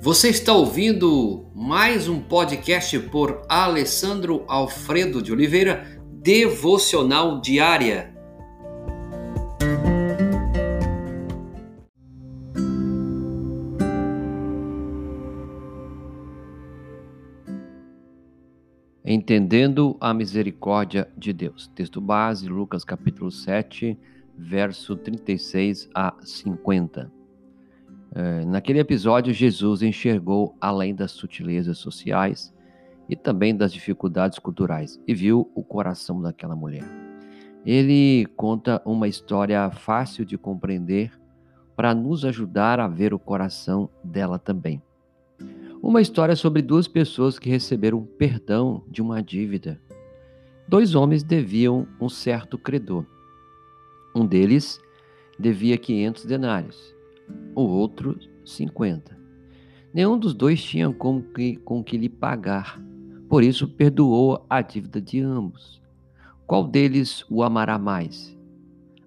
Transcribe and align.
Você 0.00 0.28
está 0.28 0.52
ouvindo 0.52 1.50
mais 1.52 2.08
um 2.08 2.20
podcast 2.20 2.96
por 3.10 3.42
Alessandro 3.48 4.44
Alfredo 4.46 5.20
de 5.20 5.32
Oliveira, 5.32 6.00
Devocional 6.22 7.40
Diária. 7.40 8.14
Entendendo 19.04 19.96
a 20.00 20.14
misericórdia 20.14 21.10
de 21.16 21.32
Deus. 21.32 21.66
Texto 21.74 22.00
base, 22.00 22.48
Lucas 22.48 22.84
capítulo 22.84 23.32
7, 23.32 23.98
verso 24.36 24.94
36 24.94 25.90
a 25.92 26.14
50. 26.22 27.17
É, 28.14 28.44
naquele 28.44 28.78
episódio, 28.78 29.32
Jesus 29.32 29.82
enxergou 29.82 30.56
além 30.60 30.94
das 30.94 31.12
sutilezas 31.12 31.78
sociais 31.78 32.54
e 33.08 33.16
também 33.16 33.56
das 33.56 33.72
dificuldades 33.72 34.38
culturais 34.38 35.00
e 35.06 35.14
viu 35.14 35.50
o 35.54 35.62
coração 35.62 36.20
daquela 36.20 36.56
mulher. 36.56 36.84
Ele 37.64 38.26
conta 38.36 38.80
uma 38.84 39.08
história 39.08 39.70
fácil 39.70 40.24
de 40.24 40.38
compreender 40.38 41.12
para 41.76 41.94
nos 41.94 42.24
ajudar 42.24 42.80
a 42.80 42.88
ver 42.88 43.14
o 43.14 43.18
coração 43.18 43.88
dela 44.02 44.38
também. 44.38 44.82
Uma 45.80 46.00
história 46.00 46.34
sobre 46.34 46.60
duas 46.60 46.88
pessoas 46.88 47.38
que 47.38 47.48
receberam 47.48 48.04
perdão 48.18 48.82
de 48.88 49.00
uma 49.00 49.22
dívida. 49.22 49.80
Dois 50.66 50.94
homens 50.94 51.22
deviam 51.22 51.86
um 52.00 52.08
certo 52.08 52.58
credor. 52.58 53.06
Um 54.14 54.26
deles 54.26 54.80
devia 55.38 55.78
500 55.78 56.24
denários, 56.24 56.94
o 57.54 57.62
outro 57.62 58.18
50. 58.44 59.18
Nenhum 59.92 60.18
dos 60.18 60.34
dois 60.34 60.62
tinha 60.62 60.92
com 60.92 61.22
que, 61.22 61.56
com 61.56 61.82
que 61.82 61.96
lhe 61.96 62.08
pagar, 62.08 62.80
por 63.28 63.42
isso 63.42 63.68
perdoou 63.68 64.44
a 64.48 64.62
dívida 64.62 65.00
de 65.00 65.20
ambos. 65.20 65.80
Qual 66.46 66.64
deles 66.64 67.24
o 67.28 67.42
amará 67.42 67.78
mais? 67.78 68.36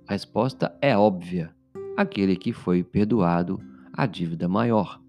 A 0.07 0.13
resposta 0.13 0.75
é 0.81 0.97
óbvia: 0.97 1.55
aquele 1.97 2.35
que 2.35 2.53
foi 2.53 2.83
perdoado 2.83 3.59
a 3.93 4.05
dívida 4.05 4.47
maior. 4.47 5.01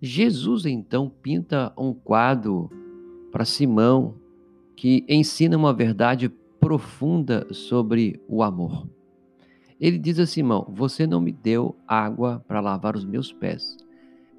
Jesus 0.00 0.66
então 0.66 1.08
pinta 1.08 1.72
um 1.78 1.94
quadro 1.94 2.68
para 3.30 3.44
Simão 3.44 4.14
que 4.76 5.04
ensina 5.08 5.56
uma 5.56 5.72
verdade 5.72 6.28
profunda 6.58 7.46
sobre 7.52 8.20
o 8.28 8.42
amor. 8.42 8.88
Ele 9.82 9.98
diz 9.98 10.20
a 10.20 10.26
Simão: 10.26 10.64
Você 10.72 11.08
não 11.08 11.20
me 11.20 11.32
deu 11.32 11.74
água 11.88 12.44
para 12.46 12.60
lavar 12.60 12.94
os 12.94 13.04
meus 13.04 13.32
pés. 13.32 13.76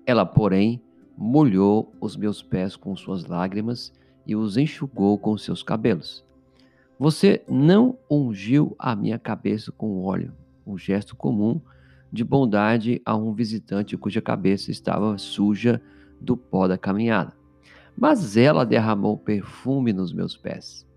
Ela, 0.06 0.26
porém, 0.26 0.82
molhou 1.18 1.94
os 2.00 2.16
meus 2.16 2.42
pés 2.42 2.78
com 2.78 2.96
suas 2.96 3.26
lágrimas 3.26 3.92
e 4.26 4.38
os 4.38 4.56
enxugou 4.56 5.18
com 5.18 5.38
seus 5.38 5.62
cabelos. 5.62 6.24
Você 6.98 7.44
não 7.46 7.98
ungiu 8.10 8.74
a 8.80 8.96
minha 8.96 9.20
cabeça 9.20 9.70
com 9.70 10.06
óleo, 10.06 10.32
um 10.66 10.78
gesto 10.78 11.14
comum 11.14 11.60
de 12.10 12.24
bondade 12.24 13.02
a 13.06 13.14
um 13.14 13.34
visitante 13.34 13.98
cuja 13.98 14.22
cabeça 14.22 14.72
estava 14.72 15.18
suja 15.18 15.82
do 16.22 16.38
pó 16.38 16.70
da 16.70 16.78
caminhada. 16.78 17.34
Mas 17.98 18.38
ela 18.38 18.66
derramou 18.66 19.18
perfume 19.18 19.92
nos 19.92 20.14
meus 20.14 20.38
pés. 20.38 20.88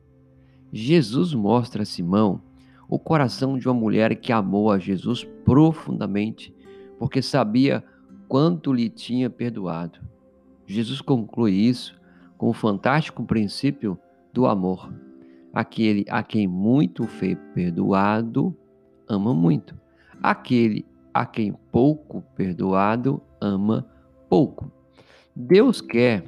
Jesus 0.73 1.35
mostra 1.35 1.83
a 1.83 1.87
Simão 1.87 2.41
o 2.89 2.99
coração 2.99 3.59
de 3.59 3.69
uma 3.69 3.75
mulher 3.75 4.15
que 4.17 4.33
amou 4.33 4.71
a 4.71 4.79
Jesus 4.79 5.25
profundamente, 5.45 6.55
porque 6.99 7.21
sabia 7.21 7.83
quanto 8.29 8.73
lhe 8.73 8.89
tinha 8.89 9.29
perdoado. 9.29 10.01
Jesus 10.67 11.01
conclui 11.01 11.53
isso 11.53 11.99
com 12.37 12.49
o 12.49 12.55
fantástico 12.55 13.25
princípio 13.25 13.99
do 14.33 14.47
amor. 14.47 14.93
Aquele 15.53 16.05
a 16.09 16.23
quem 16.23 16.47
muito 16.47 17.07
foi 17.07 17.35
perdoado, 17.55 18.55
ama 19.09 19.33
muito. 19.33 19.79
Aquele 20.23 20.85
a 21.15 21.25
quem 21.25 21.55
pouco 21.73 22.23
perdoado 22.35 23.23
ama 23.41 23.87
pouco. 24.29 24.71
Deus 25.35 25.81
quer 25.81 26.25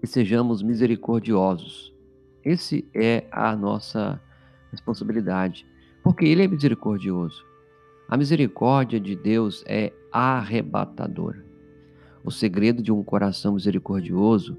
que 0.00 0.06
sejamos 0.06 0.62
misericordiosos. 0.62 1.94
Esse 2.44 2.86
é 2.94 3.26
a 3.30 3.56
nossa 3.56 4.20
responsabilidade, 4.74 5.66
porque 6.02 6.24
ele 6.24 6.42
é 6.42 6.48
misericordioso. 6.48 7.44
A 8.08 8.16
misericórdia 8.16 9.00
de 9.00 9.16
Deus 9.16 9.64
é 9.66 9.92
arrebatadora. 10.12 11.44
O 12.22 12.30
segredo 12.30 12.82
de 12.82 12.92
um 12.92 13.02
coração 13.02 13.54
misericordioso 13.54 14.58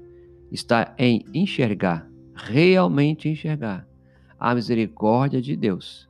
está 0.50 0.94
em 0.98 1.24
enxergar, 1.32 2.08
realmente 2.34 3.28
enxergar, 3.28 3.86
a 4.38 4.54
misericórdia 4.54 5.40
de 5.40 5.56
Deus 5.56 6.08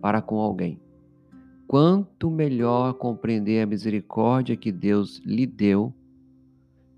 para 0.00 0.20
com 0.20 0.38
alguém. 0.38 0.80
Quanto 1.66 2.30
melhor 2.30 2.94
compreender 2.94 3.62
a 3.62 3.66
misericórdia 3.66 4.56
que 4.56 4.72
Deus 4.72 5.22
lhe 5.24 5.46
deu, 5.46 5.94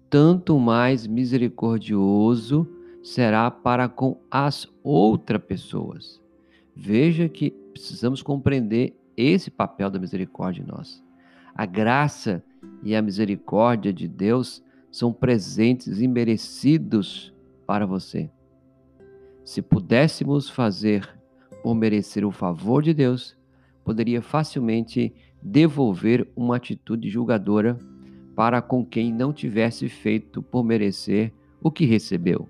tanto 0.09 0.59
mais 0.59 1.06
misericordioso 1.06 2.66
será 3.03 3.50
para 3.50 3.88
com 3.88 4.19
as 4.31 4.66
outras 4.82 5.43
pessoas. 5.43 6.23
Veja 6.74 7.28
que 7.28 7.50
precisamos 7.72 8.22
compreender 8.22 8.96
esse 9.16 9.50
papel 9.50 9.90
da 9.90 9.98
misericórdia 9.98 10.62
em 10.62 10.66
nós. 10.66 11.02
A 11.54 11.64
graça 11.64 12.42
e 12.82 12.96
a 12.96 13.02
misericórdia 13.02 13.92
de 13.92 14.08
Deus 14.08 14.62
são 14.90 15.12
presentes 15.12 16.00
imerecidos 16.00 17.32
para 17.66 17.86
você. 17.86 18.30
Se 19.44 19.62
pudéssemos 19.62 20.48
fazer 20.48 21.08
por 21.62 21.74
merecer 21.74 22.24
o 22.24 22.30
favor 22.30 22.82
de 22.82 22.92
Deus, 22.92 23.36
poderia 23.84 24.20
facilmente 24.20 25.14
devolver 25.42 26.26
uma 26.34 26.56
atitude 26.56 27.08
julgadora 27.08 27.78
para 28.34 28.60
com 28.60 28.84
quem 28.84 29.12
não 29.12 29.32
tivesse 29.32 29.88
feito 29.88 30.42
por 30.42 30.64
merecer 30.64 31.32
o 31.62 31.70
que 31.70 31.84
recebeu. 31.84 32.48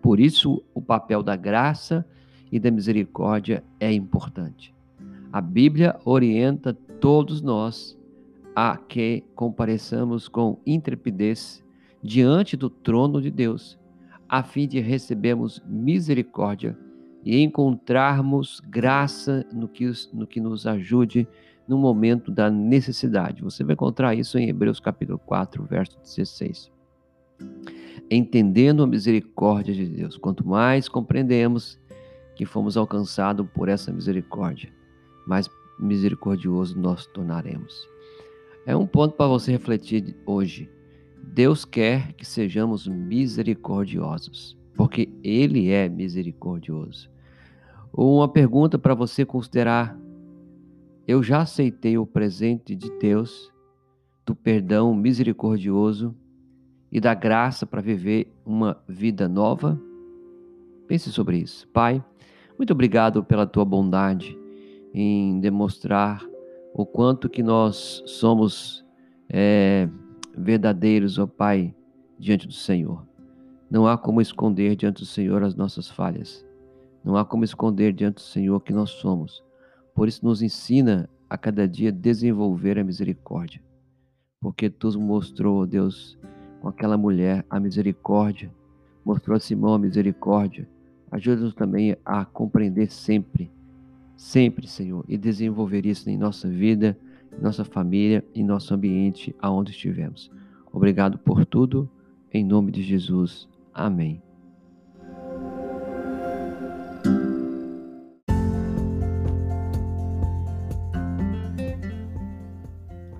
Por 0.00 0.18
isso, 0.18 0.62
o 0.74 0.80
papel 0.80 1.22
da 1.22 1.36
graça 1.36 2.06
e 2.52 2.60
da 2.60 2.70
misericórdia 2.70 3.64
é 3.80 3.90
importante. 3.90 4.74
A 5.32 5.40
Bíblia 5.40 5.98
orienta 6.04 6.74
todos 7.00 7.40
nós 7.40 7.98
a 8.54 8.76
que 8.76 9.24
compareçamos 9.34 10.28
com 10.28 10.58
intrepidez 10.66 11.64
diante 12.02 12.54
do 12.54 12.68
trono 12.68 13.22
de 13.22 13.30
Deus, 13.30 13.78
a 14.28 14.42
fim 14.42 14.68
de 14.68 14.78
recebermos 14.78 15.62
misericórdia 15.66 16.76
e 17.24 17.40
encontrarmos 17.40 18.60
graça 18.60 19.46
no 19.52 19.66
que, 19.66 19.90
no 20.12 20.26
que 20.26 20.40
nos 20.40 20.66
ajude 20.66 21.26
no 21.66 21.78
momento 21.78 22.30
da 22.30 22.50
necessidade. 22.50 23.42
Você 23.42 23.64
vai 23.64 23.74
encontrar 23.74 24.14
isso 24.14 24.38
em 24.38 24.48
Hebreus 24.48 24.80
capítulo 24.80 25.18
4, 25.18 25.64
verso 25.64 25.98
16. 26.00 26.70
Entendendo 28.10 28.82
a 28.82 28.86
misericórdia 28.86 29.72
de 29.72 29.86
Deus, 29.86 30.18
quanto 30.18 30.46
mais 30.46 30.88
compreendemos 30.88 31.78
que 32.34 32.46
fomos 32.46 32.76
alcançados 32.76 33.46
por 33.54 33.68
essa 33.68 33.92
misericórdia, 33.92 34.72
mais 35.26 35.50
misericordioso 35.78 36.78
nós 36.78 37.06
tornaremos. 37.06 37.88
É 38.64 38.76
um 38.76 38.86
ponto 38.86 39.16
para 39.16 39.26
você 39.26 39.52
refletir 39.52 40.16
hoje. 40.24 40.70
Deus 41.22 41.64
quer 41.64 42.12
que 42.12 42.24
sejamos 42.24 42.86
misericordiosos, 42.86 44.56
porque 44.74 45.08
Ele 45.22 45.70
é 45.70 45.88
misericordioso. 45.88 47.10
Uma 47.92 48.28
pergunta 48.28 48.78
para 48.78 48.94
você 48.94 49.24
considerar: 49.24 49.98
eu 51.06 51.22
já 51.22 51.42
aceitei 51.42 51.98
o 51.98 52.06
presente 52.06 52.74
de 52.74 52.90
Deus, 52.98 53.52
do 54.24 54.34
perdão 54.34 54.94
misericordioso 54.94 56.14
e 56.90 57.00
da 57.00 57.14
graça 57.14 57.66
para 57.66 57.80
viver 57.80 58.32
uma 58.46 58.80
vida 58.88 59.28
nova? 59.28 59.80
Pense 60.86 61.10
sobre 61.10 61.38
isso. 61.38 61.66
Pai, 61.68 62.04
muito 62.58 62.72
obrigado 62.72 63.24
pela 63.24 63.46
tua 63.46 63.64
bondade 63.64 64.38
em 64.94 65.40
demonstrar 65.40 66.24
o 66.74 66.86
quanto 66.86 67.28
que 67.28 67.42
nós 67.42 68.02
somos 68.06 68.84
é, 69.28 69.88
verdadeiros, 70.36 71.18
ó 71.18 71.26
Pai, 71.26 71.74
diante 72.18 72.46
do 72.46 72.52
Senhor. 72.52 73.06
Não 73.70 73.86
há 73.86 73.96
como 73.96 74.20
esconder 74.20 74.76
diante 74.76 75.00
do 75.00 75.06
Senhor 75.06 75.42
as 75.42 75.54
nossas 75.54 75.90
falhas. 75.90 76.44
Não 77.04 77.16
há 77.16 77.24
como 77.24 77.44
esconder 77.44 77.92
diante 77.92 78.16
do 78.16 78.20
Senhor 78.20 78.60
que 78.60 78.72
nós 78.72 78.90
somos. 78.90 79.42
Por 79.94 80.08
isso, 80.08 80.24
nos 80.24 80.42
ensina 80.42 81.08
a 81.28 81.36
cada 81.36 81.66
dia 81.66 81.90
desenvolver 81.90 82.78
a 82.78 82.84
misericórdia. 82.84 83.62
Porque 84.40 84.68
tu 84.68 84.98
mostrou, 85.00 85.66
Deus, 85.66 86.18
com 86.60 86.68
aquela 86.68 86.96
mulher 86.96 87.44
a 87.48 87.58
misericórdia, 87.58 88.52
mostrou 89.04 89.36
a 89.36 89.40
Simão 89.40 89.74
a 89.74 89.78
misericórdia. 89.78 90.68
Ajuda-nos 91.12 91.52
também 91.52 91.94
a 92.06 92.24
compreender 92.24 92.90
sempre, 92.90 93.50
sempre, 94.16 94.66
Senhor, 94.66 95.04
e 95.06 95.18
desenvolver 95.18 95.84
isso 95.84 96.08
em 96.08 96.16
nossa 96.16 96.48
vida, 96.48 96.98
em 97.38 97.42
nossa 97.42 97.66
família, 97.66 98.24
em 98.34 98.42
nosso 98.42 98.72
ambiente, 98.72 99.36
aonde 99.38 99.72
estivermos. 99.72 100.30
Obrigado 100.72 101.18
por 101.18 101.44
tudo. 101.44 101.86
Em 102.32 102.42
nome 102.42 102.72
de 102.72 102.82
Jesus. 102.82 103.46
Amém. 103.74 104.22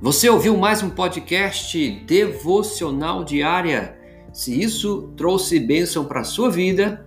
Você 0.00 0.30
ouviu 0.30 0.56
mais 0.56 0.82
um 0.82 0.88
podcast 0.88 1.78
devocional 2.06 3.22
diária? 3.22 3.98
Se 4.32 4.58
isso 4.58 5.12
trouxe 5.14 5.60
bênção 5.60 6.06
para 6.06 6.22
a 6.22 6.24
sua 6.24 6.50
vida, 6.50 7.06